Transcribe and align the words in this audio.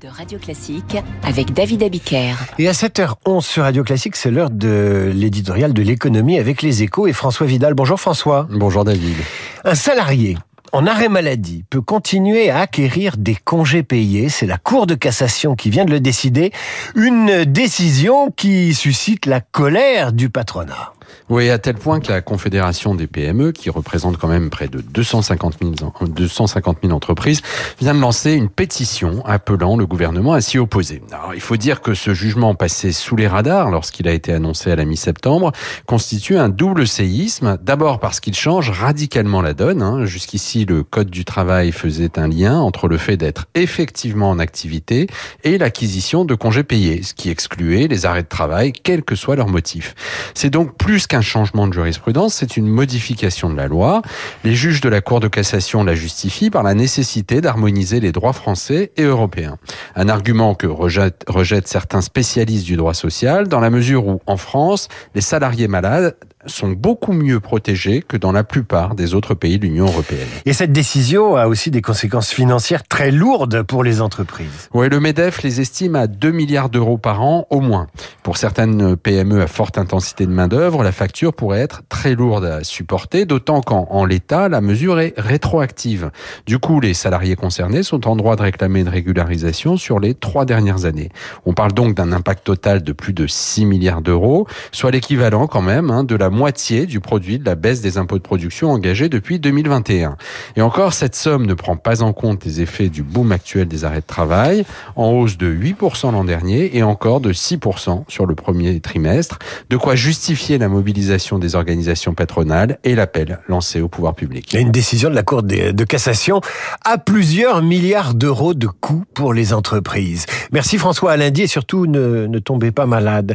de 0.00 0.08
Radio 0.08 0.38
Classique 0.38 0.96
avec 1.22 1.52
David 1.52 1.82
Abiker. 1.82 2.34
Et 2.58 2.68
à 2.68 2.72
7h11 2.72 3.42
sur 3.42 3.64
Radio 3.64 3.84
Classique, 3.84 4.16
c'est 4.16 4.30
l'heure 4.30 4.50
de 4.50 5.12
l'éditorial 5.14 5.74
de 5.74 5.82
l'économie 5.82 6.38
avec 6.38 6.62
les 6.62 6.82
échos 6.82 7.06
et 7.06 7.12
François 7.12 7.46
Vidal. 7.46 7.74
Bonjour 7.74 8.00
François. 8.00 8.46
Bonjour 8.50 8.84
David. 8.84 9.16
Un 9.64 9.74
salarié 9.74 10.38
en 10.72 10.86
arrêt 10.86 11.08
maladie 11.08 11.64
peut 11.68 11.82
continuer 11.82 12.50
à 12.50 12.60
acquérir 12.60 13.16
des 13.18 13.34
congés 13.36 13.82
payés. 13.82 14.28
C'est 14.28 14.46
la 14.46 14.58
Cour 14.58 14.86
de 14.86 14.94
cassation 14.94 15.54
qui 15.54 15.70
vient 15.70 15.84
de 15.84 15.90
le 15.90 16.00
décider. 16.00 16.52
Une 16.94 17.44
décision 17.44 18.30
qui 18.30 18.74
suscite 18.74 19.26
la 19.26 19.40
colère 19.40 20.12
du 20.12 20.30
patronat. 20.30 20.94
Oui, 21.30 21.50
à 21.50 21.58
tel 21.58 21.74
point 21.74 22.00
que 22.00 22.12
la 22.12 22.20
Confédération 22.20 22.94
des 22.94 23.06
PME, 23.06 23.52
qui 23.52 23.70
représente 23.70 24.18
quand 24.18 24.28
même 24.28 24.50
près 24.50 24.68
de 24.68 24.80
250 24.80 25.56
000, 25.60 25.72
250 26.08 26.78
000 26.82 26.94
entreprises, 26.94 27.42
vient 27.80 27.94
de 27.94 28.00
lancer 28.00 28.32
une 28.32 28.48
pétition 28.48 29.24
appelant 29.24 29.76
le 29.76 29.86
gouvernement 29.86 30.32
à 30.32 30.40
s'y 30.40 30.58
opposer. 30.58 31.02
Alors, 31.12 31.34
il 31.34 31.40
faut 31.40 31.56
dire 31.56 31.80
que 31.80 31.94
ce 31.94 32.14
jugement 32.14 32.54
passé 32.54 32.92
sous 32.92 33.16
les 33.16 33.26
radars 33.26 33.70
lorsqu'il 33.70 34.08
a 34.08 34.12
été 34.12 34.32
annoncé 34.32 34.70
à 34.70 34.76
la 34.76 34.84
mi-septembre 34.84 35.52
constitue 35.86 36.36
un 36.36 36.48
double 36.48 36.86
séisme. 36.86 37.58
D'abord 37.62 38.00
parce 38.00 38.20
qu'il 38.20 38.34
change 38.34 38.70
radicalement 38.70 39.42
la 39.42 39.54
donne. 39.54 39.82
Hein. 39.82 40.04
Jusqu'ici, 40.04 40.64
le 40.64 40.82
Code 40.82 41.10
du 41.10 41.24
travail 41.24 41.72
faisait 41.72 42.18
un 42.18 42.28
lien 42.28 42.58
entre 42.58 42.88
le 42.88 42.98
fait 42.98 43.16
d'être 43.16 43.46
effectivement 43.54 44.30
en 44.30 44.38
activité 44.38 45.06
et 45.42 45.58
l'acquisition 45.58 46.24
de 46.24 46.34
congés 46.34 46.64
payés, 46.64 47.02
ce 47.02 47.14
qui 47.14 47.30
excluait 47.30 47.88
les 47.88 48.06
arrêts 48.06 48.22
de 48.22 48.28
travail, 48.28 48.72
quel 48.72 49.02
que 49.02 49.14
soit 49.14 49.36
leur 49.36 49.48
motif. 49.48 49.94
C'est 50.34 50.50
donc 50.50 50.76
plus 50.76 50.93
plus 50.94 51.08
qu'un 51.08 51.22
changement 51.22 51.66
de 51.66 51.72
jurisprudence, 51.72 52.34
c'est 52.34 52.56
une 52.56 52.68
modification 52.68 53.50
de 53.50 53.56
la 53.56 53.66
loi. 53.66 54.00
Les 54.44 54.54
juges 54.54 54.80
de 54.80 54.88
la 54.88 55.00
Cour 55.00 55.18
de 55.18 55.26
cassation 55.26 55.82
la 55.82 55.96
justifient 55.96 56.50
par 56.50 56.62
la 56.62 56.72
nécessité 56.74 57.40
d'harmoniser 57.40 57.98
les 57.98 58.12
droits 58.12 58.32
français 58.32 58.92
et 58.96 59.02
européens. 59.02 59.58
Un 59.96 60.08
argument 60.08 60.54
que 60.54 60.68
rejettent, 60.68 61.66
certains 61.66 62.00
spécialistes 62.00 62.64
du 62.64 62.76
droit 62.76 62.94
social, 62.94 63.48
dans 63.48 63.58
la 63.58 63.70
mesure 63.70 64.06
où, 64.06 64.20
en 64.26 64.36
France, 64.36 64.86
les 65.16 65.20
salariés 65.20 65.66
malades 65.66 66.14
sont 66.46 66.70
beaucoup 66.70 67.12
mieux 67.12 67.40
protégés 67.40 68.02
que 68.06 68.16
dans 68.16 68.32
la 68.32 68.44
plupart 68.44 68.94
des 68.94 69.14
autres 69.14 69.34
pays 69.34 69.58
de 69.58 69.64
l'Union 69.64 69.86
européenne. 69.86 70.28
Et 70.44 70.52
cette 70.52 70.72
décision 70.72 71.36
a 71.36 71.46
aussi 71.46 71.70
des 71.70 71.82
conséquences 71.82 72.30
financières 72.30 72.84
très 72.86 73.10
lourdes 73.10 73.62
pour 73.62 73.84
les 73.84 74.00
entreprises. 74.00 74.68
Oui, 74.72 74.88
le 74.88 75.00
MEDEF 75.00 75.42
les 75.42 75.60
estime 75.60 75.96
à 75.96 76.06
2 76.06 76.30
milliards 76.30 76.68
d'euros 76.68 76.98
par 76.98 77.22
an 77.22 77.46
au 77.50 77.60
moins. 77.60 77.86
Pour 78.22 78.36
certaines 78.36 78.96
PME 78.96 79.42
à 79.42 79.46
forte 79.46 79.78
intensité 79.78 80.26
de 80.26 80.32
main-d'œuvre, 80.32 80.82
la 80.82 80.92
facture 80.92 81.32
pourrait 81.32 81.60
être 81.60 81.82
très 81.88 82.14
lourde 82.14 82.44
à 82.44 82.64
supporter, 82.64 83.26
d'autant 83.26 83.60
qu'en 83.60 84.04
l'état, 84.04 84.48
la 84.48 84.60
mesure 84.60 85.00
est 85.00 85.14
rétroactive. 85.16 86.10
Du 86.46 86.58
coup, 86.58 86.80
les 86.80 86.94
salariés 86.94 87.36
concernés 87.36 87.82
sont 87.82 88.06
en 88.08 88.16
droit 88.16 88.36
de 88.36 88.42
réclamer 88.42 88.80
une 88.80 88.88
régularisation 88.88 89.76
sur 89.76 90.00
les 90.00 90.14
trois 90.14 90.44
dernières 90.44 90.84
années. 90.84 91.10
On 91.46 91.54
parle 91.54 91.72
donc 91.72 91.94
d'un 91.94 92.12
impact 92.12 92.44
total 92.44 92.82
de 92.82 92.92
plus 92.92 93.12
de 93.12 93.26
6 93.26 93.66
milliards 93.66 94.02
d'euros, 94.02 94.46
soit 94.72 94.90
l'équivalent 94.90 95.46
quand 95.46 95.62
même 95.62 95.90
hein, 95.90 96.04
de 96.04 96.16
la 96.16 96.30
moitié 96.34 96.84
du 96.86 97.00
produit 97.00 97.38
de 97.38 97.44
la 97.44 97.54
baisse 97.54 97.80
des 97.80 97.96
impôts 97.96 98.18
de 98.18 98.22
production 98.22 98.70
engagés 98.70 99.08
depuis 99.08 99.38
2021. 99.38 100.16
Et 100.56 100.62
encore, 100.62 100.92
cette 100.92 101.14
somme 101.14 101.46
ne 101.46 101.54
prend 101.54 101.76
pas 101.76 102.02
en 102.02 102.12
compte 102.12 102.44
les 102.44 102.60
effets 102.60 102.88
du 102.88 103.02
boom 103.02 103.32
actuel 103.32 103.66
des 103.66 103.84
arrêts 103.84 104.00
de 104.00 104.06
travail, 104.06 104.66
en 104.96 105.10
hausse 105.10 105.38
de 105.38 105.50
8% 105.50 106.12
l'an 106.12 106.24
dernier 106.24 106.76
et 106.76 106.82
encore 106.82 107.20
de 107.20 107.32
6% 107.32 108.04
sur 108.08 108.26
le 108.26 108.34
premier 108.34 108.80
trimestre, 108.80 109.38
de 109.70 109.76
quoi 109.76 109.94
justifier 109.94 110.58
la 110.58 110.68
mobilisation 110.68 111.38
des 111.38 111.54
organisations 111.54 112.14
patronales 112.14 112.78
et 112.84 112.94
l'appel 112.94 113.38
lancé 113.48 113.80
au 113.80 113.88
pouvoir 113.88 114.14
public. 114.14 114.52
Il 114.52 114.56
y 114.56 114.58
a 114.58 114.62
une 114.62 114.72
décision 114.72 115.08
de 115.08 115.14
la 115.14 115.22
Cour 115.22 115.42
de 115.42 115.84
cassation 115.84 116.40
à 116.84 116.98
plusieurs 116.98 117.62
milliards 117.62 118.14
d'euros 118.14 118.54
de 118.54 118.66
coûts 118.66 119.04
pour 119.14 119.32
les 119.32 119.52
entreprises. 119.52 120.26
Merci 120.52 120.76
François 120.78 121.12
à 121.12 121.16
lundi 121.16 121.42
et 121.42 121.46
surtout 121.46 121.86
ne, 121.86 122.26
ne 122.26 122.38
tombez 122.38 122.72
pas 122.72 122.86
malade. 122.86 123.34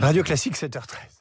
Radio 0.00 0.22
Classique 0.22 0.56
7h13. 0.56 1.15